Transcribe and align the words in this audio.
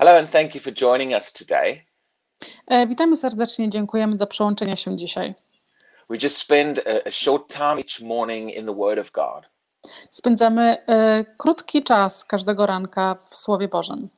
Hello, 0.00 0.16
and 0.18 0.28
thank 0.30 0.54
you 0.54 0.60
for 0.60 0.72
joining 0.72 1.12
us 1.14 1.32
today. 1.32 1.84
E, 2.66 2.86
Witamy 2.86 3.16
serdecznie, 3.16 3.70
dziękujemy 3.70 4.16
do 4.16 4.26
przyłączenia 4.26 4.76
się 4.76 4.96
dzisiaj. 4.96 5.34
We 6.10 6.16
just 6.22 6.38
spend 6.38 6.78
a, 6.78 7.08
a 7.08 7.10
short 7.10 7.52
time 7.52 7.76
each 7.76 8.00
morning 8.00 8.54
in 8.54 8.66
the 8.66 8.74
Word 8.74 8.98
of 8.98 9.10
God. 9.10 9.44
Spędzamy 10.10 10.86
e, 10.88 11.24
krótki 11.38 11.82
czas 11.82 12.24
każdego 12.24 12.66
ranka 12.66 13.16
w 13.30 13.36
Słowie 13.36 13.68
Bożym, 13.68 14.08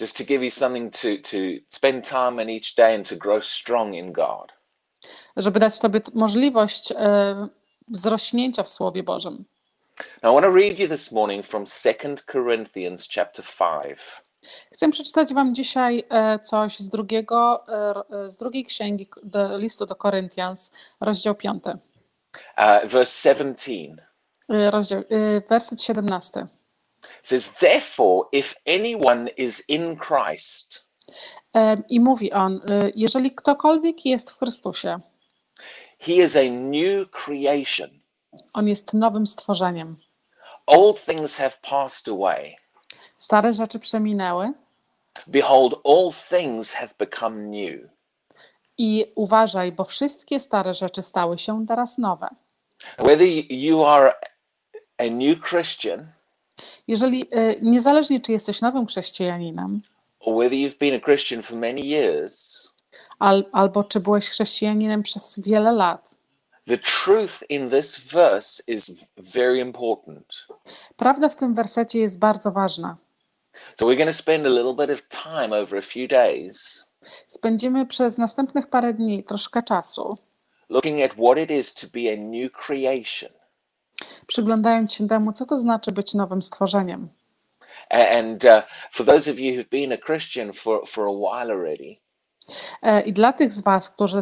just 0.00 0.18
to 0.18 0.24
give 0.24 0.42
you 0.42 0.50
something 0.50 0.92
to, 0.92 1.08
to 1.30 1.36
spend 1.68 2.08
time 2.08 2.42
in 2.42 2.50
each 2.50 2.74
day 2.76 2.94
and 2.94 3.08
to 3.08 3.16
grow 3.16 3.44
strong 3.44 3.94
in 3.94 4.12
God. 4.12 4.52
żeby 5.36 5.60
dać 5.60 5.78
Tobie 5.78 6.00
t- 6.00 6.12
możliwość 6.14 6.92
e, 6.92 7.48
wzrośnięcia 7.88 8.62
w 8.62 8.68
Słowie 8.68 9.02
Bożym. 9.02 9.44
Now, 10.22 10.32
I 10.32 10.34
want 10.34 10.46
to 10.46 10.52
read 10.52 10.78
you 10.78 10.88
this 10.88 11.12
morning 11.12 11.46
from 11.46 11.64
2 11.64 11.92
Corinthians 12.32 13.08
chapter 13.14 13.44
5. 13.44 13.98
Chcę 14.72 14.90
przeczytać 14.90 15.34
Wam 15.34 15.54
dzisiaj 15.54 16.04
e, 16.10 16.38
coś 16.38 16.78
z, 16.78 16.88
drugiego, 16.88 17.64
e, 17.68 18.02
e, 18.24 18.30
z 18.30 18.36
drugiej 18.36 18.64
księgi 18.64 19.08
do, 19.22 19.58
listu 19.58 19.86
do 19.86 19.94
Koryntians, 19.94 20.72
rozdział 21.00 21.34
5, 21.34 21.64
Uh, 22.58 22.88
verse 22.90 23.28
17 23.28 23.96
e, 24.50 24.70
rozdział, 24.70 25.02
werset 25.48 25.82
17. 25.82 26.46
says, 27.22 27.54
Therefore, 27.54 28.28
if 28.32 28.54
anyone 28.66 29.30
is 29.36 29.68
in 29.68 29.96
Christ, 29.96 30.84
I 31.88 32.00
mówi 32.00 32.32
on, 32.32 32.60
jeżeli 32.94 33.34
ktokolwiek 33.34 34.06
jest 34.06 34.30
w 34.30 34.38
Chrystusie, 34.38 35.00
he 35.98 36.12
is 36.12 36.36
a 36.36 36.50
new 36.50 37.10
creation. 37.10 37.90
on 38.54 38.68
jest 38.68 38.94
nowym 38.94 39.26
stworzeniem. 39.26 39.96
Old 40.66 41.04
things 41.04 41.36
have 41.36 41.58
passed 41.62 42.08
away. 42.08 42.56
Stare 43.18 43.54
rzeczy 43.54 43.78
przeminęły 43.78 44.52
Behold, 45.26 45.74
all 45.84 46.10
things 46.28 46.72
have 46.72 46.90
become 46.98 47.36
new. 47.36 47.90
i 48.78 49.06
uważaj, 49.14 49.72
bo 49.72 49.84
wszystkie 49.84 50.40
stare 50.40 50.74
rzeczy 50.74 51.02
stały 51.02 51.38
się 51.38 51.66
teraz 51.68 51.98
nowe. 51.98 52.28
Whether 52.98 53.26
you 53.50 53.84
are 53.84 54.14
a 54.98 55.04
new 55.10 55.40
Christian 55.48 56.06
Jeżeli, 56.88 57.26
e, 57.30 57.56
niezależnie 57.60 58.20
czy 58.20 58.32
jesteś 58.32 58.60
nowym 58.60 58.86
chrześcijaninem, 58.86 59.82
or 60.20 60.34
whether 60.34 60.58
you've 60.58 60.78
been 60.78 60.94
a 60.94 61.00
Christian 61.04 61.42
for 61.42 61.56
many 61.56 61.80
years, 61.80 62.68
al, 63.18 63.44
albo 63.52 63.84
czy 63.84 64.00
byłeś 64.00 64.28
chrześcijaninem 64.28 65.02
przez 65.02 65.42
wiele 65.42 65.72
lat, 65.72 66.16
prawda 70.96 71.28
w 71.28 71.36
tym 71.36 71.54
wersecie 71.54 71.98
jest 71.98 72.18
bardzo 72.18 72.50
ważna. 72.50 72.96
So 73.78 73.86
we're 73.86 73.96
going 73.96 74.10
to 74.10 74.14
spend 74.14 74.46
a 74.46 74.48
little 74.48 74.74
bit 74.86 74.90
of 74.90 75.08
time 75.08 75.60
over 75.60 75.78
a 75.78 75.82
few 75.82 76.08
days 76.08 76.84
Spędzimy 77.28 77.86
przez 77.86 78.18
następnych 78.18 78.66
parę 78.66 78.94
dni 78.94 79.24
troszkę 79.24 79.62
czasu, 79.62 80.16
looking 80.68 81.02
at 81.02 81.12
what 81.12 81.38
it 81.38 81.50
is 81.50 81.74
to 81.74 81.86
be 81.86 82.12
a 82.12 82.16
new 82.16 82.52
creation. 82.52 83.32
przyglądając 84.26 84.92
się 84.92 85.08
temu, 85.08 85.32
co 85.32 85.46
to 85.46 85.58
znaczy 85.58 85.92
być 85.92 86.14
nowym 86.14 86.42
stworzeniem. 86.42 87.08
And 87.90 88.44
uh, 88.44 88.62
for 88.90 89.06
those 89.06 89.30
of 89.30 89.38
you 89.38 89.54
who've 89.54 89.68
been 89.68 89.92
a 89.92 89.96
Christian 89.96 90.52
for, 90.52 90.86
for 90.86 91.06
a 91.06 91.12
while 91.12 91.50
already, 91.52 92.00
I 93.04 93.12
dla 93.12 93.32
tych 93.32 93.52
z 93.52 93.60
Was, 93.60 93.90
którzy 93.90 94.20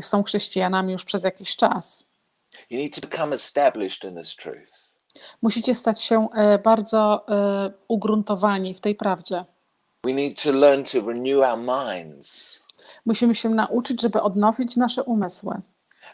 są 0.00 0.22
chrześcijanami 0.22 0.92
już 0.92 1.04
przez 1.04 1.24
jakiś 1.24 1.56
czas, 1.56 2.04
musicie 5.42 5.74
stać 5.74 6.02
się 6.02 6.28
e, 6.34 6.58
bardzo 6.58 7.28
e, 7.28 7.72
ugruntowani 7.88 8.74
w 8.74 8.80
tej 8.80 8.94
prawdzie. 8.94 9.44
Musimy 13.06 13.34
się 13.34 13.48
nauczyć, 13.48 14.02
żeby 14.02 14.22
odnowić 14.22 14.76
nasze 14.76 15.02
umysły 15.02 15.60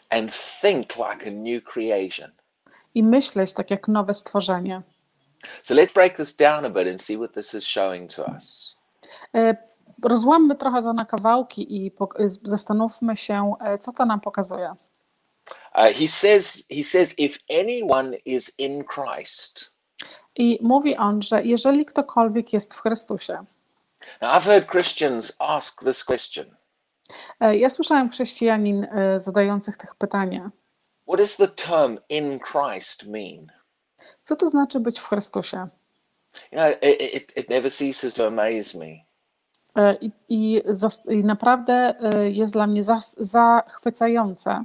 and 0.09 0.31
think 0.31 0.97
like 0.97 1.27
a 1.27 1.31
new 1.31 1.63
creation. 1.63 2.31
i 2.95 3.03
myśleć 3.03 3.53
tak 3.53 3.71
jak 3.71 3.87
nowe 3.87 4.13
stworzenie. 4.13 4.81
So 5.63 5.73
let's 5.73 5.93
break 5.93 6.17
this 6.17 6.35
down 6.35 6.65
a 6.65 6.69
bit 6.69 6.87
and 6.87 7.01
see 7.01 7.17
what 7.17 7.33
this 7.33 7.53
is 7.53 7.63
showing 7.63 8.13
to 8.13 8.23
us. 8.37 8.75
Rozłammy 10.03 10.55
trochę 10.55 10.81
to 10.81 10.93
na 10.93 11.05
kawałki 11.05 11.85
i 11.85 11.91
zastanówmy 12.43 13.17
się, 13.17 13.53
e, 13.59 13.77
co 13.77 13.91
to 13.91 14.05
nam 14.05 14.19
pokazuje. 14.19 14.75
Uh, 15.75 15.93
he 15.95 16.07
says, 16.07 16.65
he 16.71 16.83
says, 16.83 17.19
if 17.19 17.39
anyone 17.49 18.17
is 18.25 18.59
in 18.59 18.83
Christ. 18.83 19.71
I 20.35 20.59
mówi 20.61 20.97
on, 20.97 21.21
że 21.21 21.43
jeżeli 21.43 21.85
ktokolwiek 21.85 22.53
jest 22.53 22.73
w 22.73 22.81
Chrystusie. 22.81 23.45
Now, 24.21 24.31
I've 24.31 24.45
heard 24.45 24.71
Christians 24.71 25.35
ask 25.39 25.83
this 25.83 26.03
question 26.03 26.59
E, 27.39 27.57
Ja 27.57 27.69
słyszałem 27.69 28.09
chrześcijanin 28.09 28.83
e, 28.83 29.19
zadających 29.19 29.77
tych 29.77 29.95
pytania. 29.95 30.51
What 31.07 31.19
does 31.19 31.35
the 31.35 31.47
term 31.47 31.97
in 32.09 32.39
Christ 32.39 33.05
mean? 33.07 33.47
Co 34.23 34.35
to 34.35 34.49
znaczy 34.49 34.79
być 34.79 34.99
w 34.99 35.07
Chrystusie? 35.07 35.67
You 36.51 36.59
know, 36.59 36.71
it, 36.81 37.01
it, 37.13 37.37
it 37.37 37.49
never 37.49 37.71
ceases 37.71 38.13
to 38.13 38.27
amaze 38.27 38.79
me. 38.79 39.08
E, 39.79 39.97
I, 40.01 40.11
i, 40.29 41.23
naprawdę 41.23 41.95
e, 41.99 42.29
jest 42.29 42.53
dla 42.53 42.67
mnie 42.67 42.81
zachwycające, 43.17 44.63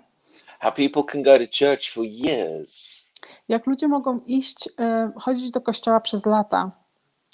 How 0.61 0.73
people 0.73 1.03
can 1.13 1.23
go 1.23 1.39
to 1.39 1.45
church 1.45 1.93
for 1.93 2.05
years 2.05 3.05
jak 3.49 3.67
ludzie 3.67 3.89
mogą 3.89 4.21
iść, 4.27 4.69
e, 4.79 5.13
chodzić 5.17 5.51
do 5.51 5.61
kościoła 5.61 6.01
przez 6.01 6.27
lata 6.27 6.71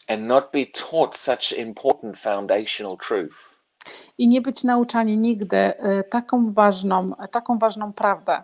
and 0.08 0.22
not 0.22 0.44
be 0.52 0.66
taught 0.66 1.18
such 1.18 1.58
important 1.58 2.18
foundational 2.18 2.96
truth. 2.96 3.60
i 4.18 4.28
nie 4.28 4.40
być 4.40 4.64
nauczani 4.64 5.18
nigdy 5.18 5.72
taką 6.10 6.52
ważną, 6.52 7.12
taką 7.30 7.58
ważną 7.58 7.92
prawdę. 7.92 8.42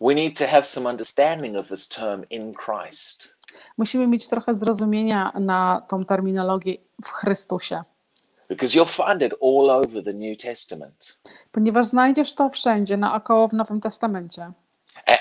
We 0.00 0.14
need 0.14 0.38
to 0.38 0.46
have 0.46 0.62
some 0.62 0.90
understanding 0.90 1.56
of 1.56 1.68
this 1.68 1.88
term 1.88 2.24
in 2.30 2.52
Christ. 2.54 3.34
Musimy 3.78 4.06
mieć 4.06 4.28
trochę 4.28 4.54
zrozumienia 4.54 5.32
na 5.40 5.82
tą 5.88 6.04
terminologię 6.04 6.74
w 7.04 7.08
Chrystusie, 7.08 7.82
Because 8.48 8.74
you'll 8.78 9.06
find 9.06 9.22
it 9.22 9.34
all 9.42 9.70
over 9.70 10.04
the 10.04 10.12
New 10.12 10.38
Testament. 10.42 11.16
ponieważ 11.52 11.86
znajdziesz 11.86 12.34
to 12.34 12.48
wszędzie 12.48 12.96
naokoło 12.96 13.48
w 13.48 13.52
Nowym 13.52 13.80
Testamencie. 13.80 14.52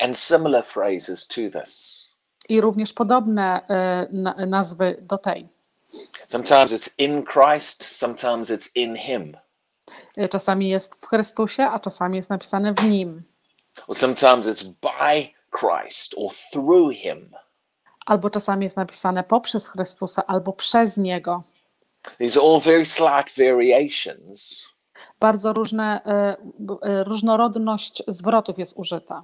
And 0.02 0.18
similar 0.18 0.66
phrases 0.66 1.28
to 1.28 1.42
this. 1.62 2.02
I 2.50 2.62
również 2.62 2.94
podobne 2.94 3.62
na- 4.12 4.46
nazwy 4.46 4.98
do 5.02 5.18
tej. 5.18 5.48
Sometimes 6.28 6.72
it's 6.72 6.90
in 6.98 7.24
Christ, 7.26 7.84
sometimes 7.98 8.50
it's 8.50 8.70
in 8.76 8.96
Him, 8.96 9.38
E, 10.18 10.28
Czasami 10.30 10.70
jest 10.70 10.96
w 11.06 11.08
Chrystusie, 11.08 11.64
a 11.64 11.80
czasami 11.80 12.16
jest 12.18 12.30
napisane 12.30 12.74
w 12.74 12.84
Nim. 12.84 13.24
or 13.88 13.98
sometimes 13.98 14.48
it's 14.48 14.64
by 14.64 15.28
Christ 15.60 16.14
or 16.18 16.32
through 16.52 16.94
Him. 16.94 17.36
Albo 18.06 18.30
czasami 18.30 18.64
jest 18.64 18.78
napisane 18.78 19.24
poprzez 19.24 19.68
Chrystusa, 19.68 20.24
albo 20.28 20.54
przez 20.54 20.98
Niego. 20.98 21.44
These 22.20 22.40
are 22.40 22.46
all 22.48 22.62
very 22.62 22.86
slight 22.86 23.30
variations, 23.38 24.68
Bardzo 25.20 25.54
różne, 25.54 26.02
e, 26.06 26.38
e, 26.82 27.04
różnorodność 27.04 28.04
zwrotów 28.08 28.60
jest 28.60 28.78
użyta, 28.78 29.24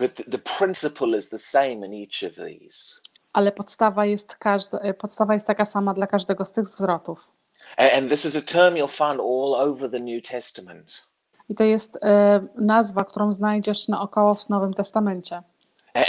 but 0.00 0.14
th- 0.14 0.30
the 0.30 0.38
principle 0.38 1.18
is 1.18 1.28
the 1.28 1.38
same 1.38 1.72
in 1.86 1.92
each 2.04 2.30
of 2.32 2.36
these. 2.36 3.00
ale 3.32 3.52
podstawa 3.52 4.06
jest, 4.06 4.36
każda, 4.36 4.78
e, 4.78 4.94
podstawa 4.94 5.34
jest 5.34 5.46
taka 5.46 5.64
sama 5.64 5.94
dla 5.94 6.06
każdego 6.06 6.44
z 6.44 6.52
tych 6.52 6.68
zwrotów. 6.68 7.30
And 7.76 8.10
this 8.10 8.24
is 8.24 8.36
a 8.36 8.40
term 8.42 8.74
you'll 8.74 8.88
find 9.08 9.20
all 9.20 9.54
over 9.70 9.90
the 9.90 10.00
New 10.00 10.22
Testament. 10.30 11.06
I 11.48 11.54
to 11.54 11.64
jest 11.64 11.98
e, 12.02 12.46
nazwa, 12.54 13.04
którą 13.04 13.32
znajdziesz 13.32 13.88
naokoło 13.88 14.34
w 14.34 14.48
Nowym 14.48 14.74
Testamencie. 14.74 15.42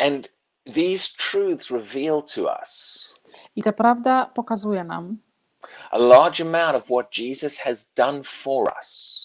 And 0.06 0.30
these 0.74 1.10
truths 1.32 1.72
reveal 1.72 2.24
to 2.36 2.42
us 2.62 3.14
I 3.56 3.64
ta 3.64 3.74
prawda 3.74 4.32
pokazuje 4.34 4.84
nam, 4.84 5.18
a 5.92 5.98
large 5.98 6.42
amount 6.42 6.76
of 6.76 6.86
what 6.90 7.18
Jesus 7.18 7.58
has 7.58 7.92
done 7.92 8.24
for 8.24 8.74
us, 8.82 9.22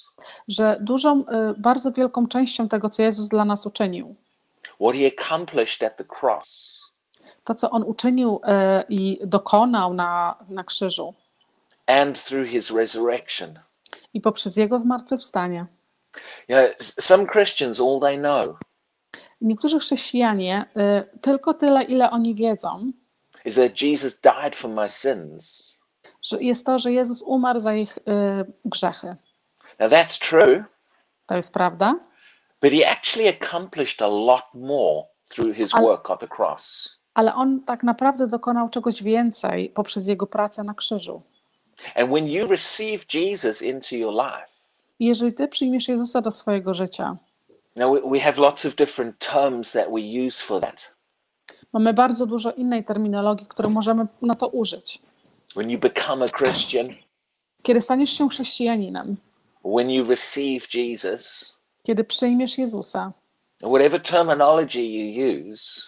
że 0.49 0.79
dużą, 0.81 1.27
e, 1.27 1.55
bardzo 1.59 1.93
wielką 1.93 2.27
częścią 2.27 2.69
tego, 2.69 2.89
co 2.89 3.03
Jezus 3.03 3.29
dla 3.29 3.45
nas 3.45 3.67
uczynił, 3.67 4.15
what 4.81 4.97
he 4.97 5.07
accomplished 5.07 5.83
at 5.83 5.97
the 5.97 6.05
cross, 6.21 6.81
to, 7.45 7.55
co 7.55 7.71
On 7.71 7.83
uczynił 7.83 8.41
e, 8.45 8.85
i 8.89 9.19
dokonał 9.25 9.95
na, 9.95 10.37
na 10.49 10.65
krzyżu 10.65 11.15
and 11.87 12.25
through 12.25 12.49
his 12.49 12.71
resurrection. 12.71 13.59
i 14.15 14.21
poprzez 14.21 14.57
Jego 14.57 14.79
zmartwychwstanie. 14.79 15.67
You 16.49 16.57
know, 16.57 16.71
some 16.79 17.27
Christians, 17.27 17.81
all 17.81 18.01
they 18.01 18.19
know 18.19 18.57
Niektórzy 19.41 19.79
chrześcijanie 19.79 20.65
e, 20.77 21.05
tylko 21.21 21.55
tyle, 21.55 21.83
ile 21.83 22.11
oni 22.11 22.35
wiedzą, 22.35 22.93
is 23.45 23.55
that 23.55 23.83
Jesus 23.83 24.21
died 24.21 24.57
for 24.57 24.71
my 24.71 24.89
sins. 24.89 25.79
Jest 26.41 26.67
to, 26.67 26.79
że 26.79 26.93
Jezus 26.93 27.23
umarł 27.23 27.61
za 27.61 27.75
ich 27.75 27.99
e, 28.07 28.45
grzechy. 28.65 29.17
Now 29.79 29.91
that's 29.93 30.29
true, 30.29 30.65
To 31.27 31.37
jest 31.37 31.53
prawda, 31.55 31.95
but 32.63 32.73
he 32.73 32.91
actually 32.91 33.29
accomplished 33.29 34.03
a 34.03 34.07
lot 34.09 34.45
more 34.55 35.03
through 35.29 35.57
his 35.57 35.75
Ale- 35.75 35.83
work 35.87 36.11
on 36.11 36.19
the 36.19 36.29
cross. 36.37 36.97
ale 37.15 37.35
On 37.35 37.61
tak 37.65 37.83
naprawdę 37.83 38.27
dokonał 38.27 38.69
czegoś 38.69 39.03
więcej 39.03 39.71
poprzez 39.71 40.07
Jego 40.07 40.27
pracę 40.27 40.65
na 40.65 40.75
krzyżu. 40.75 41.23
And 41.95 42.11
when 42.11 42.29
you 42.29 42.47
receive 42.47 43.05
Jesus 43.15 43.63
into 43.63 43.97
your 43.97 44.13
life, 44.15 44.47
I 44.99 45.07
jeżeli 45.07 45.33
ty 45.33 45.49
przyjmiesz 45.49 45.89
Jezusa 45.89 46.21
do 46.21 46.31
swojego 46.31 46.75
życia, 46.75 47.17
now 47.77 47.95
we, 47.95 48.11
we 48.11 48.21
have 48.21 48.41
lots 48.41 48.67
of 48.67 48.75
different 48.75 49.19
terms 49.19 49.73
that 49.73 49.87
we 49.89 50.27
use 50.27 50.45
for 50.45 50.61
that. 50.63 50.95
mamy 51.73 51.95
bardzo 51.95 52.27
dużo 52.27 52.53
innej 52.53 52.85
terminologii, 52.85 53.47
którą 53.47 53.71
możemy 53.71 54.07
na 54.23 54.35
to 54.35 54.49
użyć. 54.49 55.03
When 55.57 55.71
you 55.71 55.79
become 55.79 56.25
a 56.25 56.29
Christian, 56.29 56.87
Kiedy 57.63 57.81
staniesz 57.81 58.11
się 58.11 58.29
chrześcijaninem, 58.29 59.17
when 59.65 59.91
you 59.91 60.05
receive 60.05 60.75
Jesus, 60.75 61.55
kiedy 61.83 62.05
przyjmiesz 62.05 62.59
Jezusa, 62.59 63.13
whatever 63.63 64.03
terminology 64.03 64.81
you 64.83 65.53
use, 65.53 65.83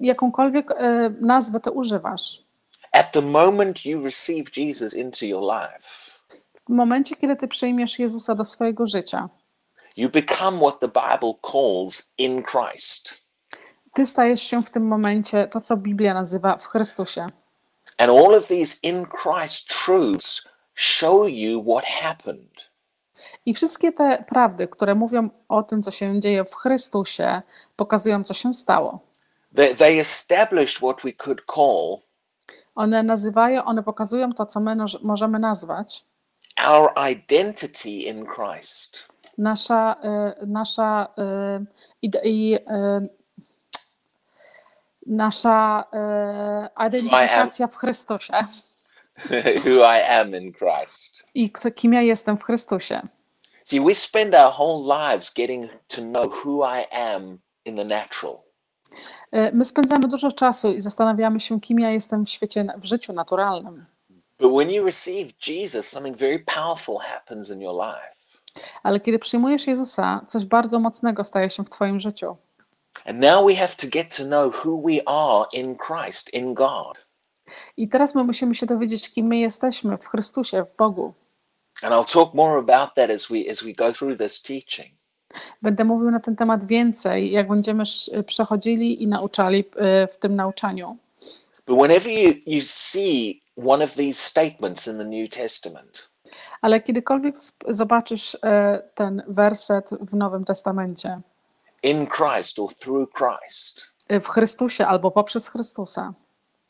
jakąkolwiek 0.00 0.70
e, 0.70 1.10
nazwę 1.20 1.60
ty 1.60 1.70
używasz, 1.70 2.42
at 2.92 3.12
the 3.12 3.22
moment 3.22 3.86
you 3.86 4.04
receive 4.04 4.56
Jesus 4.56 4.94
into 4.94 5.26
your 5.26 5.42
life, 5.42 6.10
w 6.66 6.72
momencie, 6.72 7.16
kiedy 7.16 7.36
ty 7.36 7.48
przyjmiesz 7.48 7.98
Jezusa 7.98 8.34
do 8.34 8.44
swojego 8.44 8.86
życia, 8.86 9.28
you 9.96 10.10
become 10.10 10.58
what 10.58 10.80
the 10.80 10.88
Bible 10.88 11.34
calls 11.52 12.12
in 12.18 12.42
Christ. 12.42 13.22
ty 13.94 14.06
stajesz 14.06 14.42
się 14.42 14.62
w 14.62 14.70
tym 14.70 14.86
momencie 14.86 15.48
to, 15.48 15.60
co 15.60 15.76
Biblia 15.76 16.14
nazywa 16.14 16.56
w 16.56 16.66
Chrystusie. 16.66 17.26
And 18.00 18.10
all 18.10 18.34
of 18.34 18.46
these 18.46 18.78
in 18.82 19.06
Christ 19.06 19.68
truths 19.68 20.48
show 20.74 21.26
you 21.26 21.62
what 21.62 21.84
happened. 21.84 22.50
I 23.46 23.54
wszystkie 23.54 23.92
te 23.92 24.24
prawdy, 24.28 24.68
które 24.68 24.94
mówią 24.94 25.30
o 25.48 25.62
tym, 25.62 25.82
co 25.82 25.90
się 25.90 26.20
dzieje 26.20 26.44
w 26.44 26.54
Chrystusie, 26.54 27.42
pokazują, 27.76 28.24
co 28.24 28.34
się 28.34 28.54
stało. 28.54 29.00
They, 29.56 29.74
they 29.74 30.00
established 30.00 30.76
what 30.78 30.96
we 31.04 31.12
could 31.12 31.40
call 31.54 31.98
One 32.74 33.02
nazywają, 33.02 33.64
one 33.64 33.82
pokazują 33.82 34.32
to, 34.32 34.46
co 34.46 34.60
my 34.60 34.76
możemy 35.02 35.38
nazwać 35.38 36.04
our 36.66 36.90
identity 37.12 37.90
in 37.90 38.26
Christ. 38.26 39.06
nasza, 39.38 39.96
e, 40.02 40.34
nasza 40.46 41.06
ide- 42.02 42.20
i, 42.24 42.54
e, 42.66 43.08
nasza 45.10 45.84
e, 45.92 46.86
identyfikacja 46.86 47.66
w 47.66 47.76
Chrystusie 47.76 48.32
Who 49.64 49.84
I 49.98 50.02
am 50.02 50.34
in 50.34 50.52
Christ. 50.52 51.22
i 51.34 51.50
kto, 51.50 51.70
kim 51.70 51.92
ja 51.92 52.02
jestem 52.02 52.36
w 52.36 52.44
Chrystusie. 52.44 53.00
See, 53.64 53.80
we 53.80 53.94
spend 53.94 54.34
our 54.34 54.52
whole 54.58 54.82
lives 55.10 55.34
getting 55.34 55.70
to 55.88 56.02
know 56.02 56.44
who 56.44 56.64
I 56.80 56.86
am 56.96 57.38
in 57.64 57.76
the 57.76 57.84
natural. 57.84 58.36
E, 59.32 59.52
My 59.52 59.64
spędzamy 59.64 60.08
dużo 60.08 60.32
czasu 60.32 60.72
i 60.72 60.80
zastanawiamy 60.80 61.40
się, 61.40 61.60
kim 61.60 61.80
ja 61.80 61.90
jestem 61.90 62.26
w 62.26 62.30
świecie, 62.30 62.66
w 62.76 62.84
życiu 62.84 63.12
naturalnym. 63.12 63.86
But 64.38 64.52
when 64.52 64.70
you 64.70 64.84
receive 64.84 65.32
Jesus, 65.46 65.88
something 65.88 66.16
very 66.16 66.38
powerful 66.38 66.96
happens 66.98 67.50
in 67.50 67.60
your 67.60 67.74
life. 67.86 68.14
Ale 68.82 69.00
kiedy 69.00 69.18
przyjmujesz 69.18 69.66
Jezusa, 69.66 70.24
coś 70.26 70.44
bardzo 70.44 70.78
mocnego 70.78 71.24
staje 71.24 71.50
się 71.50 71.64
w 71.64 71.70
Twoim 71.70 72.00
życiu. 72.00 72.36
And 73.04 73.20
now 73.20 73.46
we 73.46 73.54
have 73.54 73.74
to 73.76 73.86
get 73.86 74.16
to 74.16 74.24
know 74.24 74.50
who 74.64 74.82
we 74.88 75.00
are 75.06 75.46
in 75.52 75.76
Christ, 75.76 76.34
in 76.34 76.54
God. 76.54 76.98
I 77.76 77.88
teraz 77.88 78.14
my 78.14 78.24
musimy 78.24 78.54
się 78.54 78.66
dowiedzieć, 78.66 79.10
kim 79.10 79.26
my 79.26 79.36
jesteśmy 79.38 79.98
w 79.98 80.06
Chrystusie, 80.08 80.64
w 80.64 80.76
Bogu. 80.76 81.12
And 81.82 81.92
I'll 81.94 82.12
talk 82.12 82.34
more 82.34 82.58
about 82.58 82.94
that 82.94 83.10
as 83.10 83.26
we 83.28 83.50
as 83.50 83.62
we 83.62 83.72
go 83.72 83.92
through 83.92 84.18
this 84.18 84.42
teaching. 84.42 84.88
Będę 85.62 85.84
mówił 85.84 86.10
na 86.10 86.20
ten 86.20 86.36
temat 86.36 86.64
więcej, 86.64 87.30
jak 87.30 87.48
będziemy 87.48 87.82
sz- 87.82 88.26
przechodzili 88.26 89.02
i 89.02 89.06
nauczali 89.08 89.64
e, 89.76 90.06
w 90.06 90.16
tym 90.16 90.36
nauczaniu. 90.36 90.96
But 91.66 91.78
whenever 91.78 92.12
you, 92.12 92.34
you 92.46 92.60
see 92.64 93.42
one 93.66 93.84
of 93.84 93.94
these 93.94 94.14
statements 94.22 94.86
in 94.86 94.98
the 94.98 95.04
New 95.04 95.30
Testament, 95.30 96.08
Ale 96.62 96.80
kiedykolwiek 96.80 97.34
zobaczysz 97.68 98.36
e, 98.42 98.82
ten 98.94 99.22
werset 99.28 99.90
w 100.00 100.14
Nowym 100.14 100.44
Testamencie, 100.44 101.20
in 101.82 102.06
Christ 102.06 102.58
or 102.58 102.74
through 102.74 103.10
Christ, 103.12 103.86
e, 104.08 104.20
w 104.20 104.28
Chrystusie 104.28 104.86
albo 104.86 105.10
poprzez 105.10 105.48
Chrystusa, 105.48 106.12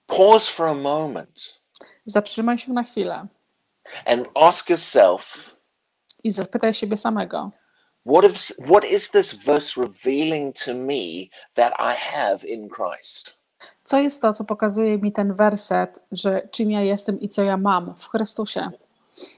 pause 0.06 0.48
for 0.50 0.66
a 0.68 0.74
moment 0.74 1.60
zatrzymaj 2.06 2.58
się 2.58 2.72
na 2.72 2.82
chwilę. 2.82 3.26
and 4.06 4.26
ask 4.34 4.70
yourself, 4.70 5.56
i 6.24 6.32
zapytaj 6.32 6.74
siebie 6.74 6.96
samego, 6.96 7.50
what 8.06 8.24
is, 8.24 8.60
what 8.68 8.84
is 8.84 9.10
this 9.10 9.34
verse 9.34 9.80
revealing 9.80 10.54
to 10.64 10.74
me 10.74 11.28
that 11.54 11.72
I 11.78 11.94
have 11.96 12.44
in 12.48 12.68
Christ? 12.68 13.34
co 13.84 13.98
jest 13.98 14.22
to, 14.22 14.32
co 14.32 14.44
pokazuje 14.44 14.98
mi 14.98 15.12
ten 15.12 15.34
werset, 15.34 15.98
że 16.12 16.48
czym 16.50 16.70
ja 16.70 16.80
jestem 16.82 17.20
i 17.20 17.28
co 17.28 17.42
ja 17.42 17.56
mam 17.56 17.94
w 17.98 18.08
Chrystusie. 18.08 18.70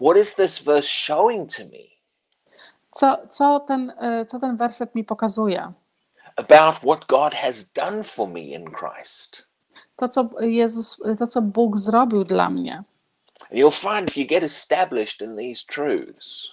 What 0.00 0.16
is 0.16 0.34
this 0.34 0.58
verse 0.62 0.88
showing 0.88 1.54
to 1.56 1.62
me 1.64 1.91
Co, 2.94 3.18
co, 3.28 3.60
ten, 3.60 3.92
e, 4.00 4.24
co 4.24 4.38
ten 4.40 4.56
werset 4.56 4.94
mi 4.94 5.04
pokazuje? 5.04 5.72
about 6.36 6.74
what 6.82 7.06
God 7.08 7.34
has 7.34 7.64
done 7.72 8.04
for 8.04 8.28
me 8.28 8.40
in 8.40 8.70
Christ? 8.70 9.46
To, 9.96 10.08
co 10.08 10.30
Jezus, 10.40 11.00
to, 11.18 11.26
co 11.26 11.42
Bóg 11.42 11.78
zrobił 11.78 12.24
dla 12.24 12.50
mnie. 12.50 12.74
And 13.50 13.58
you'll 13.58 13.70
find 13.70 14.08
if 14.08 14.20
you 14.20 14.26
get 14.26 14.42
established 14.44 15.20
in 15.22 15.36
these 15.36 15.64
truths, 15.66 16.48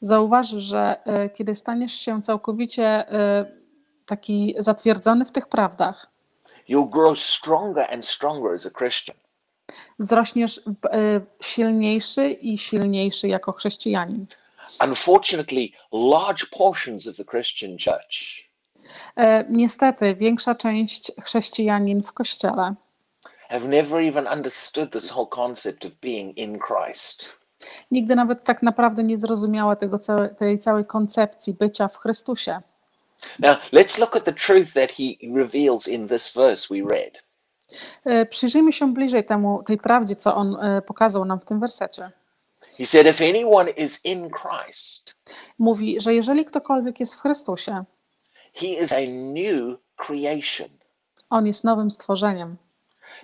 Zauważysz, 0.00 0.62
że 0.62 0.96
e, 1.04 1.30
kiedy 1.30 1.56
staniesz 1.56 1.92
się 1.92 2.22
całkowicie 2.22 2.84
e, 2.84 3.46
taki 4.06 4.54
zatwierdzony 4.58 5.24
w 5.24 5.32
tych 5.32 5.48
prawdach, 5.48 6.06
you'll 6.68 6.90
grow 6.90 7.18
stronger 7.18 7.86
and 7.94 8.06
stronger 8.06 8.54
as 8.54 8.66
a 8.66 8.70
Christian. 8.70 9.16
wzrośniesz 9.98 10.60
silniejszy 11.40 12.30
i 12.30 12.58
silniejszy 12.58 13.28
jako 13.28 13.52
chrześcijanin. 13.52 14.26
Unfortunately, 14.80 15.72
large 15.92 16.50
portions 16.50 17.06
of 17.06 17.16
the 17.16 17.24
Christian 17.24 17.76
church 17.78 18.42
E, 19.16 19.44
Niestety, 19.48 20.14
większa 20.14 20.54
część 20.54 21.12
chrześcijanin 21.22 22.02
w 22.02 22.12
kościele 22.12 22.74
have 23.48 23.68
never 23.68 24.00
even 24.00 24.26
understood 24.26 24.92
this 24.92 25.10
whole 25.10 25.26
concept 25.26 25.84
of 25.84 25.92
being 26.00 26.38
in 26.38 26.58
Christ. 26.58 27.28
nigdy 27.90 28.14
nawet 28.16 28.44
tak 28.44 28.62
naprawdę 28.62 29.02
nie 29.04 29.16
zrozumiała 29.16 29.76
tego 29.76 29.98
całe, 29.98 30.28
tej 30.28 30.58
całej 30.58 30.84
koncepcji 30.84 31.54
bycia 31.54 31.88
w 31.88 31.96
Chrystusie. 31.98 32.60
Now, 33.38 33.56
let's 33.72 34.00
look 34.00 34.16
at 34.16 34.24
the 34.24 34.32
truth 34.32 34.72
that 34.72 34.92
he 34.92 35.04
reveals 35.36 35.88
in 35.88 36.08
this 36.08 36.32
verse 36.32 36.74
we 36.74 36.94
read. 36.94 37.12
E, 38.04 38.26
Przyjrzyjmy 38.26 38.72
się 38.72 38.92
bliżej 38.94 39.24
temu, 39.24 39.62
tej 39.62 39.78
prawdzie, 39.78 40.16
co 40.16 40.34
on 40.34 40.56
e, 40.56 40.82
pokazał 40.82 41.24
nam 41.24 41.40
w 41.40 41.44
tym 41.44 41.60
wersecie. 41.60 42.10
He 42.78 42.86
said, 42.86 43.06
If 43.06 43.24
anyone 43.30 43.70
is 43.70 44.04
in 44.04 44.30
Christ, 44.30 45.16
Mówi, 45.58 46.00
że 46.00 46.14
jeżeli 46.14 46.44
ktokolwiek 46.44 47.00
jest 47.00 47.14
w 47.14 47.20
Chrystusie, 47.20 47.84
he 48.54 48.66
is 48.66 48.92
a 48.92 49.00
new 49.08 49.78
creation. 49.96 50.68
on 51.30 51.46
jest 51.46 51.64
nowym 51.64 51.90
stworzeniem. 51.90 52.56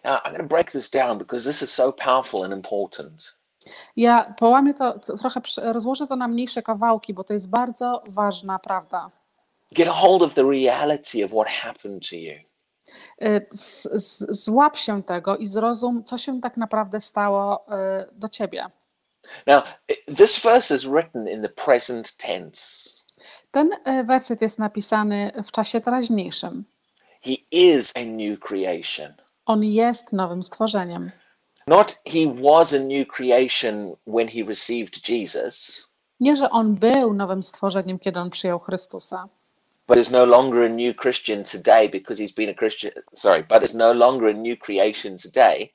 Now, 0.05 0.19
I'm 0.21 0.31
going 0.31 0.43
to 0.43 0.49
break 0.49 0.71
this 0.73 0.91
down 0.91 1.19
because 1.19 1.49
this 1.49 1.63
is 1.63 1.73
so 1.73 1.93
powerful 1.93 2.45
and 2.45 2.55
important. 2.55 3.35
Ja 3.97 4.35
połamię 4.39 4.75
to, 4.75 4.99
to 4.99 5.17
trochę, 5.17 5.41
przy- 5.41 5.73
rozłożę 5.73 6.07
to 6.07 6.17
na 6.17 6.29
mniejsze 6.29 6.63
kawałki, 6.63 7.15
bo 7.15 7.25
to 7.25 7.35
jest 7.35 7.51
bardzo 7.51 8.03
ważna 8.09 8.59
prawda. 8.59 9.11
Get 9.73 9.89
a 9.89 9.93
hold 9.93 10.23
of 10.23 10.35
the 10.35 10.43
reality 10.51 11.25
of 11.25 11.31
what 11.31 11.49
happened 11.49 12.09
to 12.11 12.17
you. 12.17 12.33
Y, 13.23 13.47
z- 13.53 13.89
z- 13.93 14.45
Złap 14.45 14.77
się 14.77 15.03
tego 15.03 15.37
i 15.37 15.47
zrozum, 15.47 16.05
co 16.05 16.19
się 16.19 16.41
tak 16.41 16.57
naprawdę 16.57 17.01
stało 17.01 17.67
y, 17.67 17.73
do 18.13 18.29
ciebie. 18.29 18.67
Now, 19.47 19.63
this 20.17 20.39
verse 20.39 20.75
is 20.75 20.87
written 20.87 21.29
in 21.29 21.43
the 21.43 21.49
present 21.49 22.17
tense. 22.17 22.91
Ten 23.51 23.73
y, 23.73 24.05
werset 24.05 24.43
jest 24.43 24.59
napisany 24.59 25.33
w 25.45 25.51
czasie 25.53 25.81
teraźniejszym. 25.81 26.65
He 27.21 27.37
is 27.51 27.93
a 27.97 28.05
new 28.05 28.41
creation. 28.41 29.15
On 29.47 29.65
jest 29.65 30.13
nowym 30.13 30.43
stworzeniem. 30.43 31.11
Not 31.67 31.99
he 32.07 32.27
was 32.43 32.73
a 32.73 32.79
new 32.79 33.09
creation 33.09 33.97
when 34.07 34.29
he 34.29 34.43
received 34.45 35.09
Jesus, 35.09 35.89
Nie, 36.21 36.37
że 36.37 36.51
on 36.51 36.75
był 36.75 37.15
nowym 37.15 37.43
stworzeniem, 37.43 37.99
kiedy 37.99 38.21
on 38.21 38.31
przyjął 38.31 38.59
Chrystusa, 38.59 39.29
but 39.89 39.99
is 39.99 40.11
no 40.11 40.25
longer 40.25 40.63
a 40.63 40.69
new 40.69 40.97
Christian 40.97 41.45
today 41.45 41.89
because 41.89 42.23
he's 42.23 42.35
been 42.35 42.51
a 42.51 42.55
Christian. 42.55 42.93
Sorry, 43.15 43.45
but 43.45 43.63
is 43.63 43.75
no 43.75 43.93
longer 43.93 44.29
a 44.29 44.33
new 44.33 44.59
creation 44.59 45.17
today 45.19 45.73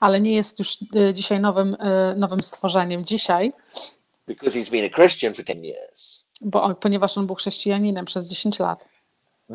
ale 0.00 0.20
nie 0.20 0.34
jest 0.34 0.58
już 0.58 0.78
y, 0.82 1.14
dzisiaj 1.14 1.40
nowym, 1.40 1.74
y, 1.74 2.14
nowym 2.16 2.42
stworzeniem 2.42 3.04
dzisiaj, 3.04 3.52
because 4.26 4.58
he's 4.58 4.70
been 4.70 4.84
a 4.84 4.96
Christian 4.96 5.34
for 5.34 5.44
10 5.44 5.64
years. 5.64 6.24
bo 6.40 6.62
on, 6.62 6.74
ponieważ 6.74 7.18
on 7.18 7.26
był 7.26 7.36
chrześcijaninem 7.36 8.04
przez 8.04 8.28
10 8.28 8.58
lat. 8.58 8.84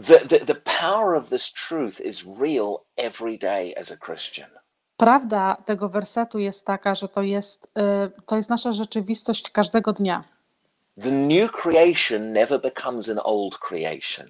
The, 0.08 0.20
the, 0.20 0.40
the 0.46 0.56
power 0.56 1.16
of 1.16 1.30
this 1.30 1.54
truth 1.54 2.02
is 2.02 2.26
real 2.40 2.80
every 2.98 3.38
day 3.38 3.78
as 3.78 3.92
a 3.92 3.98
Christian. 3.98 4.50
Prawda 4.98 5.58
tego 5.66 5.90
wersetu 5.90 6.40
jest 6.40 6.66
taka, 6.66 6.96
że 6.96 7.10
to 7.10 7.22
jest, 7.22 7.66
y, 7.66 8.22
to 8.26 8.38
jest 8.38 8.50
nasza 8.50 8.74
rzeczywistość 8.74 9.50
każdego 9.50 9.94
dnia. 9.94 10.24
The 11.02 11.12
new 11.12 11.52
creation 11.52 12.34
never 12.34 12.62
becomes 12.62 13.10
an 13.10 13.20
old 13.24 13.58
creation. 13.58 14.28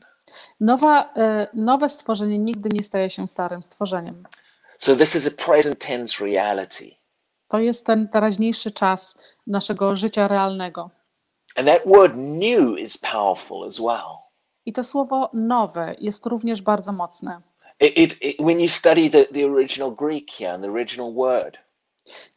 Nowa, 0.59 1.13
nowe 1.53 1.89
stworzenie 1.89 2.39
nigdy 2.39 2.69
nie 2.73 2.83
staje 2.83 3.09
się 3.09 3.27
starym 3.27 3.63
stworzeniem. 3.63 4.23
So 4.85 4.95
this 4.95 5.15
is 5.15 5.25
a 5.25 5.31
present 5.31 5.79
tense 5.79 6.25
reality. 6.25 6.95
To 7.47 7.59
jest 7.59 7.85
ten 7.85 8.07
teraźniejszy 8.07 8.71
czas 8.71 9.17
naszego 9.47 9.95
życia 9.95 10.27
realnego. 10.27 10.89
And 11.55 11.67
that 11.67 11.81
word 11.85 12.13
new 12.15 12.79
is 12.79 12.97
powerful 12.97 13.67
as 13.67 13.79
well. 13.79 14.17
I 14.65 14.73
to 14.73 14.83
słowo 14.83 15.29
nowe 15.33 15.95
jest 15.99 16.25
również 16.25 16.61
bardzo 16.61 16.91
mocne. 16.91 17.41
It, 17.79 17.97
it, 17.97 18.17
it, 18.21 18.37
when 18.39 18.59
you 18.59 18.67
study 18.67 19.09
the, 19.09 19.25
the 19.25 19.45
original 19.45 19.91
Greek 19.91 20.31
here 20.31 20.53
and 20.53 20.63
the 20.63 20.71
original 20.71 21.13
word, 21.13 21.57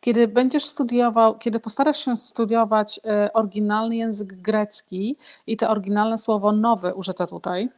Kiedy 0.00 0.28
będziesz 0.28 0.64
studiował, 0.64 1.38
kiedy 1.38 1.60
postarasz 1.60 2.04
się 2.04 2.16
studiować 2.16 3.00
e, 3.04 3.32
oryginalny 3.32 3.96
język 3.96 4.32
grecki 4.32 5.16
i 5.46 5.56
to 5.56 5.70
oryginalne 5.70 6.18
słowo 6.18 6.52
nowy 6.52 6.94
użyte 6.94 7.26
tutaj, 7.26 7.68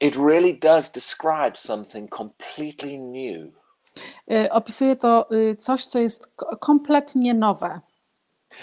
it 0.00 0.16
really 0.16 0.54
does 0.54 0.92
describe 0.92 1.52
something 1.56 2.16
completely 2.16 2.98
new. 2.98 3.61
E, 4.30 4.52
opisuje 4.52 4.96
to 4.96 5.30
e, 5.30 5.56
coś, 5.56 5.86
co 5.86 5.98
jest 5.98 6.26
kompletnie 6.60 7.34
nowe. 7.34 7.80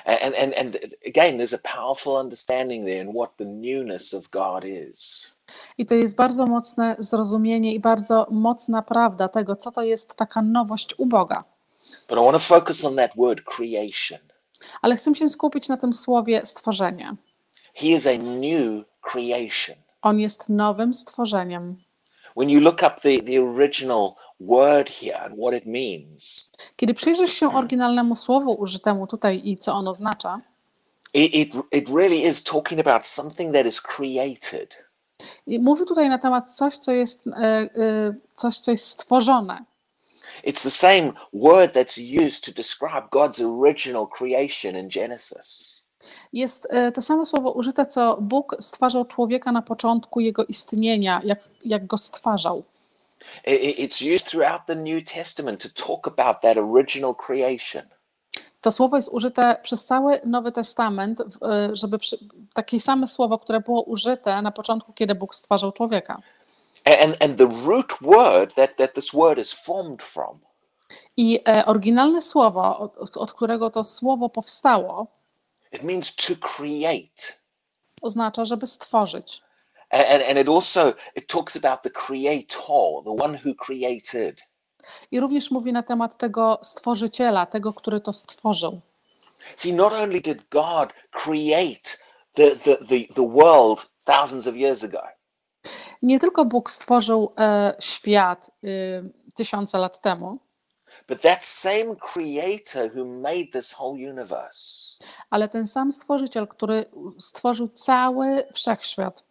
And, 0.05 0.35
and, 0.35 0.53
and 0.57 0.77
again, 1.07 1.37
there's 1.37 1.53
a 1.53 1.75
powerful 1.75 2.15
understanding 2.15 2.85
there 2.85 3.01
in 3.01 3.13
what 3.13 3.37
the 3.37 3.45
newness 3.45 4.13
of 4.13 4.29
God 4.29 4.65
is. 4.65 5.31
I 5.77 5.85
to 5.85 5.95
jest 5.95 6.15
bardzo 6.15 6.45
mocne 6.45 6.95
zrozumienie 6.99 7.73
i 7.73 7.79
bardzo 7.79 8.27
mocna 8.31 8.81
prawda 8.81 9.27
tego, 9.27 9.55
co 9.55 9.71
to 9.71 9.83
jest 9.83 10.15
taka 10.15 10.41
nowość 10.41 10.99
u 10.99 11.05
Boga. 11.05 11.43
But 12.09 12.17
I 12.17 12.21
want 12.21 12.33
to 12.33 12.39
focus 12.39 12.85
on 12.85 12.95
that 12.95 13.11
word 13.15 13.41
creation. 13.41 14.19
Ale 14.81 14.95
chcę 14.95 15.15
się 15.15 15.29
skupić 15.29 15.69
na 15.69 15.77
tym 15.77 15.93
słowie 15.93 16.45
stworzenie. 16.45 17.15
He 17.73 17.87
is 17.87 18.07
a 18.07 18.17
new 18.17 18.85
creation. 19.01 19.75
On 20.01 20.19
jest 20.19 20.49
nowym 20.49 20.93
stworzeniem. 20.93 21.77
When 22.37 22.49
you 22.49 22.59
look 22.59 22.83
up 22.83 23.01
the, 23.01 23.21
the 23.23 23.41
original 23.41 24.11
word 24.39 24.89
here 24.89 25.19
and 25.21 25.35
what 25.37 25.53
it 25.53 25.65
means, 25.65 26.45
Kiedy 26.75 26.93
przyjrzysz 26.93 27.33
się 27.33 27.53
oryginalnemu 27.53 28.15
słowu 28.15 28.53
użytemu 28.53 29.07
tutaj 29.07 29.41
i 29.43 29.57
co 29.57 29.73
ono 29.73 29.89
oznacza, 29.89 30.41
it, 31.13 31.35
it, 31.35 31.53
it 31.71 31.89
really 31.89 32.23
is 32.23 32.43
talking 32.43 32.87
about 32.87 33.05
something 33.05 33.53
that 33.53 33.65
is 33.65 33.81
created. 33.81 34.89
i 35.47 35.59
mówi 35.59 35.85
tutaj 35.85 36.09
na 36.09 36.17
temat 36.17 36.55
coś, 36.55 36.77
co 36.77 36.91
jest, 36.91 37.27
e, 37.27 37.31
e, 37.35 37.69
coś, 38.35 38.59
co 38.59 38.71
jest 38.71 38.85
stworzone. 38.85 39.65
It's 40.43 40.63
the 40.63 40.71
same 40.71 41.13
word 41.33 41.73
that's 41.73 42.25
used 42.27 42.45
to 42.45 42.51
describe 42.51 43.07
God's 43.11 43.63
original 43.63 44.07
creation 44.07 44.75
in 44.75 44.89
Genesis. 44.89 45.79
Jest 46.33 46.67
e, 46.69 46.91
to 46.91 47.01
samo 47.01 47.25
słowo 47.25 47.51
użyte, 47.51 47.85
co 47.85 48.17
Bóg 48.21 48.55
stwarzał 48.59 49.05
człowieka 49.05 49.51
na 49.51 49.61
początku 49.61 50.19
jego 50.19 50.45
istnienia, 50.45 51.21
jak, 51.23 51.39
jak 51.65 51.87
go 51.87 51.97
stwarzał. 51.97 52.63
It's 53.45 54.15
used 54.15 54.25
throughout 54.25 54.61
the 54.67 54.75
New 54.75 55.03
Testament 55.03 55.61
to 55.61 55.69
talk 55.87 56.07
about 56.07 56.41
that 56.41 56.57
original 56.57 57.15
creation. 57.15 57.83
To 58.61 58.71
słowo 58.71 58.95
jest 58.95 59.09
użyte 59.09 59.59
przez 59.63 59.85
cały 59.85 60.21
Nowy 60.25 60.51
Testament, 60.51 61.21
e, 61.21 61.69
żeby 61.73 61.99
przy, 61.99 62.17
takie 62.53 62.79
same 62.79 63.07
słowo, 63.07 63.39
które 63.39 63.59
było 63.59 63.81
użyte 63.81 64.41
na 64.41 64.51
początku, 64.51 64.93
kiedy 64.93 65.15
Bóg 65.15 65.35
stwarzał 65.35 65.71
człowieka. 65.71 66.21
And, 66.85 67.23
and 67.23 67.37
the 67.37 67.49
root 67.65 67.93
word 68.01 68.55
that, 68.55 68.75
that 68.75 68.93
this 68.93 69.11
word 69.11 69.39
is 69.39 69.53
formed 69.53 70.01
from 70.03 70.39
I 71.17 71.39
e, 71.47 71.65
oryginalne 71.65 72.21
słowo, 72.21 72.79
od, 72.97 73.17
od 73.17 73.33
którego 73.33 73.69
to 73.69 73.83
słowo 73.83 74.29
powstało, 74.29 75.07
it 75.71 75.83
means 75.83 76.15
to 76.15 76.33
create. 76.41 77.39
oznacza, 78.01 78.45
żeby 78.45 78.67
stworzyć. 78.67 79.41
And, 79.91 80.23
and 80.23 80.37
it 80.37 80.47
also 80.49 80.93
it 81.15 81.27
talks 81.27 81.55
about 81.55 81.83
the 81.83 81.89
creator, 81.89 83.03
the 83.03 83.23
one 83.23 83.39
who 83.45 83.55
created. 83.55 84.41
I 85.11 85.19
również 85.19 85.51
mówi 85.51 85.73
na 85.73 85.83
temat 85.83 86.17
tego 86.17 86.59
stworzyciela, 86.63 87.45
tego, 87.45 87.73
który 87.73 88.01
to 88.01 88.13
stworzył. 88.13 88.81
See, 89.57 89.73
not 89.73 89.93
only 89.93 90.21
did 90.21 90.49
God 90.49 90.93
create 91.11 91.97
the, 92.33 92.55
the, 92.55 92.77
the, 92.77 93.13
the 93.15 93.27
world 93.27 93.89
thousands 94.05 94.47
of 94.47 94.55
years 94.55 94.83
ago, 94.83 95.01
Nie 96.01 96.19
tylko 96.19 96.45
Bóg 96.45 96.71
stworzył 96.71 97.33
e, 97.37 97.75
świat 97.79 98.51
y, 98.63 99.03
tysiące 99.35 99.77
lat 99.77 100.01
temu, 100.01 100.39
but 101.07 101.21
that 101.21 101.45
same 101.45 101.95
creator 101.95 102.91
who 102.95 103.05
made 103.05 103.45
this 103.53 103.73
whole 103.73 104.09
universe 104.11 104.89
ale 105.29 105.49
ten 105.49 105.67
sam 105.67 105.91
stworzyciel, 105.91 106.47
który 106.47 106.85
stworzył 107.17 107.69
cały 107.69 108.47
wszechświat, 108.53 109.25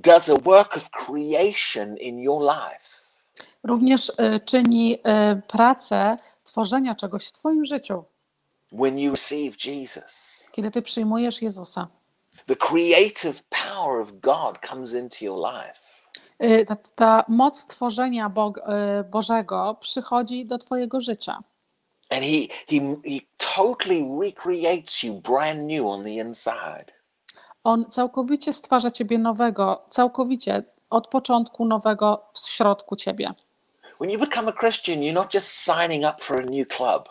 does 0.00 0.28
a 0.28 0.34
work 0.44 0.76
of 0.76 0.90
creation 0.90 1.96
in 1.98 2.18
your 2.18 2.42
life. 2.42 2.96
również 3.64 4.12
e, 4.18 4.40
czyni 4.40 4.98
e, 5.04 5.36
pracę 5.48 6.16
tworzenia 6.44 6.94
czegoś 6.94 7.26
w 7.26 7.32
Twoim 7.32 7.64
życiu, 7.64 8.04
When 8.72 8.98
you 8.98 9.12
receive 9.12 9.64
Jesus, 9.64 10.46
kiedy 10.52 10.70
Ty 10.70 10.82
przyjmujesz 10.82 11.42
Jezusa. 11.42 11.88
the 12.46 12.56
creative 12.56 13.42
power 13.50 14.00
of 14.02 14.12
God 14.20 14.58
comes 14.68 14.92
into 14.92 15.24
your 15.24 15.38
life. 15.52 15.80
E, 16.38 16.64
Ta, 16.64 16.76
ta 16.94 17.24
moc 17.28 17.66
tworzenia 17.66 18.28
Bog, 18.28 18.58
e, 18.58 19.04
Bożego 19.10 19.76
przychodzi 19.80 20.46
do 20.46 20.58
Twojego 20.58 21.00
życia. 21.00 21.38
And 22.10 22.22
he, 22.24 22.48
he, 22.68 22.80
he 23.04 23.20
totally 23.56 24.04
recreates 24.20 25.02
you 25.02 25.14
brand 25.20 25.60
new 25.66 25.86
on 25.86 26.04
the 26.04 26.10
inside. 26.14 26.92
On 27.66 27.84
całkowicie 27.90 28.52
stwarza 28.52 28.90
Ciebie 28.90 29.18
nowego, 29.18 29.82
całkowicie 29.90 30.62
od 30.90 31.08
początku 31.08 31.64
nowego 31.64 32.26
w 32.32 32.48
środku 32.48 32.96
Ciebie. 32.96 33.34
When 34.00 34.10
you 34.10 34.18
become 34.18 34.48
a 34.48 34.52
Christian, 34.52 34.98
you're 34.98 35.14
not 35.14 35.34
just 35.34 35.48
signing 35.48 36.04
up 36.04 36.24
for 36.24 36.40
a 36.40 36.44
new 36.44 36.68
club. 36.68 37.08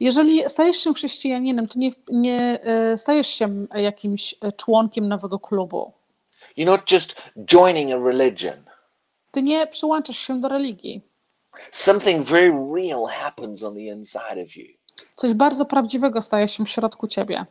Jeżeli 0.00 0.48
stajesz 0.48 0.76
się 0.76 0.94
chrześcijaninem, 0.94 1.66
to 1.68 1.78
nie, 1.78 1.90
nie 2.08 2.60
e, 2.62 2.98
stajesz 2.98 3.28
się 3.28 3.66
jakimś 3.74 4.34
e, 4.40 4.52
członkiem 4.52 5.08
nowego 5.08 5.38
klubu. 5.38 5.92
You're 6.58 6.66
not 6.66 6.92
just 6.92 7.14
joining 7.38 7.92
a 7.92 7.96
religion. 7.96 8.64
Ty 9.32 9.42
nie 9.42 9.66
przyłączasz 9.66 10.18
się 10.18 10.40
do 10.40 10.48
religii. 10.48 11.02
Something 11.72 12.26
very 12.26 12.52
real 12.74 13.06
happens 13.06 13.62
on 13.62 13.74
the 13.74 13.80
inside 13.80 14.42
of 14.44 14.56
you. 14.56 14.66
Coś 15.16 15.32
bardzo 15.32 15.64
prawdziwego 15.64 16.22
staje 16.22 16.48
się 16.48 16.64
w 16.64 16.70
środku 16.70 17.08
ciebie. 17.08 17.46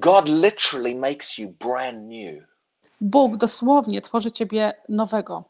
God 0.00 0.28
literally 0.28 0.94
makes 0.94 1.38
you 1.38 1.48
brand 1.48 2.08
new 2.08 2.44
Bóg 3.00 3.36
dosłownie 3.36 4.00
tworzy 4.00 4.32
ciebie 4.32 4.72
nowego 4.88 5.44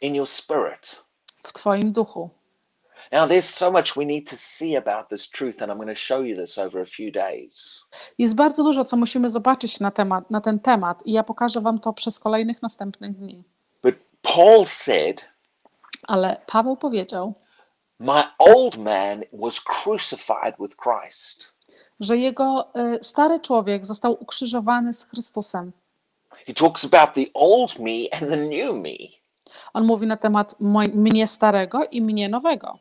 in 0.00 0.14
your 0.14 0.28
spirit. 0.28 1.02
w 1.36 1.52
twoim 1.52 1.92
duchu. 1.92 2.30
Now, 3.12 3.26
there's 3.26 3.54
so 3.54 3.70
much 3.70 3.96
we 3.96 4.04
need 4.06 4.30
to 4.30 4.36
see 4.36 4.76
about 4.76 5.08
this 5.08 5.30
truth, 5.30 5.62
and 5.62 5.70
I'm 5.70 5.76
going 5.76 5.88
to 5.88 5.94
show 5.94 6.22
you 6.22 6.36
this 6.36 6.58
over 6.58 6.80
a 6.80 6.86
few 6.86 7.10
days. 7.10 7.84
Jest 8.18 8.34
bardzo 8.34 8.64
dużo, 8.64 8.84
co 8.84 8.96
musimy 8.96 9.30
zobaczyć 9.30 9.80
na, 9.80 9.90
temat, 9.90 10.30
na 10.30 10.40
ten 10.40 10.60
temat, 10.60 11.06
i 11.06 11.12
ja 11.12 11.22
pokażę 11.22 11.60
Wam 11.60 11.78
to 11.78 11.92
przez 11.92 12.18
kolejnych 12.18 12.62
następnych 12.62 13.16
dni. 13.16 13.44
But 13.82 13.94
Paul 14.22 14.66
said, 14.66 15.28
Ale 16.06 16.40
Paweł 16.46 16.76
powiedział, 16.76 17.34
My 17.98 18.22
old 18.38 18.76
man 18.76 19.22
was 19.32 19.60
crucified 19.60 20.54
with 20.60 20.76
Christ. 20.76 21.51
Że 22.00 22.16
jego 22.16 22.70
y, 22.76 23.04
stary 23.04 23.40
człowiek 23.40 23.86
został 23.86 24.16
ukrzyżowany 24.20 24.94
z 24.94 25.04
Chrystusem. 25.04 25.72
He 26.46 26.54
talks 26.54 26.84
about 26.84 27.14
the 27.14 27.24
old 27.34 27.78
me 27.78 28.08
and 28.12 28.30
the 28.30 28.36
new 28.36 28.74
me. 28.74 29.22
On 29.72 29.84
mówi 29.84 30.06
na 30.06 30.16
temat 30.16 30.54
mnie 30.94 31.26
starego 31.26 31.84
i 31.90 32.02
mnie 32.02 32.28
nowego. 32.28 32.78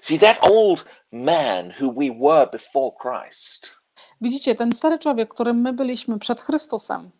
See, 0.00 0.18
that 0.18 0.38
old 0.40 0.84
man 1.12 1.72
who 1.80 1.92
we 1.92 2.10
were 2.20 2.46
before 2.46 2.90
Christ 3.02 3.80
Widzicie, 4.20 4.54
ten 4.54 4.72
stary 4.72 4.98
człowiek, 4.98 5.34
którym 5.34 5.60
my 5.60 5.72
byliśmy 5.72 6.18
przed 6.18 6.40
Chrystusem, 6.40 7.10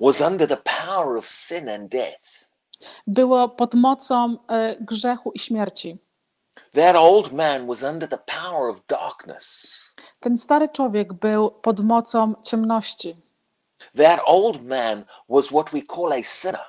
was 0.00 0.20
under 0.20 0.48
the 0.48 0.56
power 0.56 1.16
of 1.16 1.28
sin 1.28 1.68
and 1.68 1.90
death. 1.90 2.48
było 3.06 3.48
pod 3.48 3.74
mocą 3.74 4.34
y, 4.34 4.36
grzechu 4.80 5.32
i 5.32 5.38
śmierci. 5.38 5.98
That 6.74 6.96
old 6.96 7.32
man 7.32 7.66
was 7.66 7.82
under 7.82 8.08
the 8.08 8.18
power 8.18 8.70
of 8.70 8.86
darkness. 8.86 9.78
Ten 10.20 10.36
stary 10.36 10.68
człowiek 10.68 11.12
był 11.12 11.50
pod 11.50 11.80
mocą 11.80 12.34
ciemności. 12.42 13.16
That 13.96 14.20
old 14.26 14.62
man 14.62 15.04
was 15.28 15.46
what 15.46 15.70
we 15.70 15.82
call 15.96 16.12
a 16.12 16.22
sinner. 16.22 16.60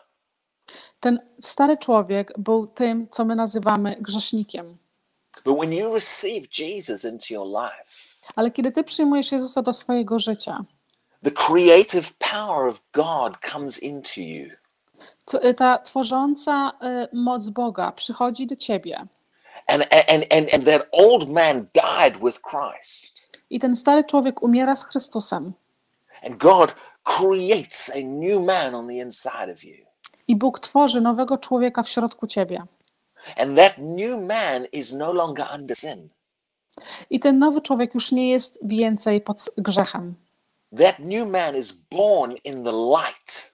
Ten 0.99 1.19
stary 1.41 1.77
człowiek 1.77 2.33
był 2.37 2.67
tym, 2.67 3.07
co 3.11 3.25
my 3.25 3.35
nazywamy 3.35 3.95
grzesznikiem. 4.01 4.77
But 5.45 5.57
when 5.57 5.73
you 5.73 5.93
receive 5.93 6.47
Jesus 6.59 7.05
into 7.05 7.25
your 7.29 7.47
life, 7.47 7.85
Ale 8.35 8.51
kiedy 8.51 8.71
ty 8.71 8.83
przyjmujesz 8.83 9.31
Jezusa 9.31 9.61
do 9.61 9.73
swojego 9.73 10.19
życia, 10.19 10.63
the 11.23 11.31
creative 11.31 12.13
power 12.17 12.69
of 12.69 12.81
God 12.93 13.37
comes 13.51 13.83
into 13.83 14.21
you. 14.21 14.49
to, 15.25 15.45
y, 15.45 15.53
ta 15.53 15.77
tworząca 15.79 16.71
y, 16.71 17.07
moc 17.15 17.49
Boga 17.49 17.91
przychodzi 17.91 18.47
do 18.47 18.55
ciebie. 18.55 19.05
And, 19.67 19.87
and, 19.91 20.25
and, 20.31 20.53
and 20.53 20.65
that 20.65 20.87
old 20.91 21.29
man 21.29 21.67
died 21.73 22.17
with 22.21 22.41
Christ. 22.41 23.21
I 23.49 23.59
ten 23.59 23.75
stary 23.75 24.03
człowiek 24.03 24.43
umiera 24.43 24.75
z 24.75 24.85
Chrystusem. 24.85 25.53
And 26.23 26.37
God 26.37 26.75
creates 27.03 27.89
a 27.89 28.03
new 28.03 28.45
man 28.45 28.75
on 28.75 28.87
the 28.87 28.97
inside 28.97 29.51
of 29.51 29.63
you. 29.63 29.85
I 30.27 30.35
Bóg 30.35 30.59
tworzy 30.59 31.01
nowego 31.01 31.37
człowieka 31.37 31.83
w 31.83 31.89
środku 31.89 32.27
ciebie. 32.27 32.63
And 33.37 33.57
that 33.57 33.73
new 33.77 34.21
man 34.21 34.65
is 34.71 34.93
no 34.93 35.13
longer 35.13 35.47
under 35.55 35.77
sin. 35.77 36.09
I 37.09 37.19
ten 37.19 37.39
nowy 37.39 37.61
człowiek 37.61 37.93
już 37.93 38.11
nie 38.11 38.29
jest 38.29 38.59
więcej 38.63 39.21
pod 39.21 39.49
grzechem. 39.57 40.15
That 40.77 40.99
new 40.99 41.27
man 41.27 41.55
is 41.55 41.71
born 41.71 42.35
in 42.43 42.63
the 42.63 42.71
light, 42.71 43.53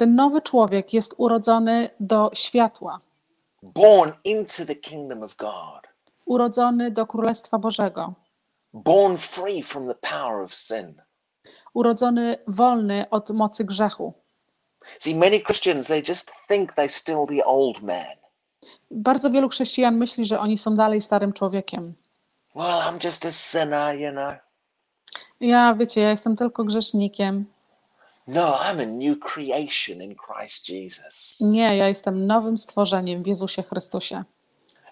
Ten 0.00 0.14
nowy 0.14 0.42
człowiek 0.42 0.92
jest 0.92 1.14
urodzony 1.16 1.90
do 2.00 2.30
światła, 2.34 3.00
born 3.62 4.12
into 4.24 4.64
the 4.66 4.74
kingdom 4.76 5.22
of 5.22 5.36
God, 5.36 5.86
urodzony 6.26 6.90
do 6.90 7.06
Królestwa 7.06 7.58
Bożego, 7.58 8.14
born 8.72 9.16
free 9.16 9.62
from 9.62 9.88
the 9.88 9.94
power 9.94 10.44
of 10.44 10.54
sin. 10.54 11.02
urodzony 11.74 12.36
wolny 12.48 13.10
od 13.10 13.30
mocy 13.30 13.64
grzechu. 13.64 14.12
See, 14.98 15.14
many 15.14 15.40
Christians, 15.40 15.86
they 15.86 16.02
just 16.08 16.32
think 16.48 16.72
they're 16.74 16.88
still 16.88 17.26
the 17.26 17.44
old 17.44 17.82
man. 17.82 18.16
Bardzo 18.90 19.30
wielu 19.30 19.48
chrześcijan 19.48 19.96
myśli, 19.96 20.24
że 20.24 20.40
oni 20.40 20.58
są 20.58 20.76
dalej 20.76 21.00
starym 21.00 21.32
człowiekiem. 21.32 21.94
Well, 22.54 22.80
I'm 22.80 23.04
just 23.04 23.26
a 23.26 23.32
sinner, 23.32 23.98
you 23.98 24.10
know. 24.12 24.34
Ja, 25.40 25.74
wiecie, 25.74 26.00
ja 26.00 26.10
jestem 26.10 26.36
tylko 26.36 26.64
grzesznikiem. 26.64 27.46
No, 28.32 28.54
I'm 28.54 28.80
a 28.80 28.86
new 28.86 29.18
creation 29.18 30.00
in 30.02 30.14
Christ 30.14 30.68
Jesus. 30.68 31.36
Nie, 31.40 31.76
ja 31.76 31.88
jestem 31.88 32.26
nowym 32.26 32.58
stworzeniem 32.58 33.22
w 33.22 33.26
Jezusie 33.26 33.62
Chrystusie. 33.62 34.24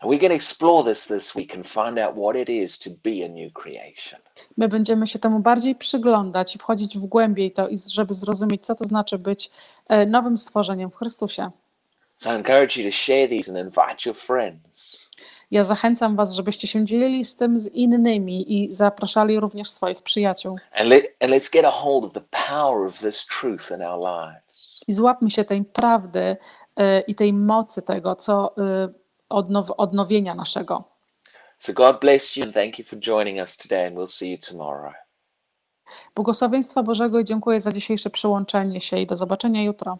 And 0.00 0.12
we're 0.12 0.21
going 0.21 0.30
to 0.30 0.35
explore 0.35 0.85
this 0.85 1.07
this 1.07 1.35
week 1.35 1.54
and 1.54 1.66
find 1.66 1.99
out 1.99 2.16
what 2.16 2.37
it 2.37 2.49
is 2.49 2.78
to 2.78 2.90
be 3.04 3.25
a 3.25 3.28
new 3.28 3.52
creation. 3.52 4.21
My 4.57 4.68
będziemy 4.68 5.07
się 5.07 5.18
temu 5.18 5.40
bardziej 5.40 5.75
przyglądać 5.75 6.57
i 6.57 6.59
wchodzić 6.59 6.99
w 6.99 7.07
głębiej 7.07 7.52
to, 7.52 7.68
żeby 7.90 8.14
zrozumieć, 8.14 8.66
co 8.66 8.75
to 8.75 8.85
znaczy 8.85 9.18
być 9.18 9.50
e, 9.88 10.07
nowym 10.07 10.38
stworzeniem 10.38 10.90
w 10.90 10.97
Chrystusie. 10.97 11.50
So 12.19 12.31
I 12.31 12.35
encourage 12.35 12.77
you 12.77 12.91
to 12.91 12.97
share 12.97 13.29
these 13.29 13.49
and 13.49 13.59
invite 13.59 14.05
your 14.05 14.15
friends. 14.15 15.09
Ja 15.51 15.65
zachęcam 15.65 16.17
Was, 16.17 16.35
żebyście 16.35 16.69
się 16.69 16.87
dzielili 16.87 17.25
z 17.25 17.37
tym 17.37 17.59
z 17.59 17.67
innymi 17.67 18.65
i 18.65 18.73
zapraszali 18.73 19.41
również 19.41 19.71
swoich 19.71 20.03
przyjaciół. 20.03 20.59
And, 20.73 20.89
let, 20.89 21.05
and 21.21 21.33
let's 21.33 21.53
get 21.53 21.65
a 21.65 21.71
hold 21.71 22.05
of 22.05 22.13
the 22.13 22.21
power 22.49 22.87
of 22.87 22.99
this 22.99 23.27
truth 23.27 23.71
in 23.71 23.83
our 23.83 24.01
lives. 24.01 24.81
I 24.89 24.93
złapmy 24.93 25.31
się 25.31 25.45
tej 25.45 25.65
prawdy 25.65 26.37
e, 26.77 27.01
i 27.01 27.15
tej 27.15 27.33
mocy 27.33 27.83
tego, 27.83 28.17
co 28.17 28.57
e, 28.59 28.89
odnow, 29.29 29.71
odnowienia 29.77 30.35
naszego. 30.35 30.85
So 31.59 31.73
God 31.73 32.01
bless 32.01 32.37
you 32.37 32.45
and 32.45 32.55
thank 32.55 32.79
you 32.79 32.85
for 32.85 32.99
joining 32.99 33.39
us 33.39 33.57
today, 33.57 33.87
and 33.87 33.97
we'll 33.97 34.07
see 34.07 34.31
you 34.31 34.39
tomorrow. 34.51 34.93
Błogosławieństwa 36.15 36.83
Bożego 36.83 37.21
i 37.21 37.25
dziękuję 37.25 37.61
za 37.61 37.73
dzisiejsze 37.73 38.11
przyłączenie 38.11 38.81
się 38.81 38.99
i 38.99 39.07
do 39.07 39.17
zobaczenia 39.17 39.63
jutro. 39.63 39.99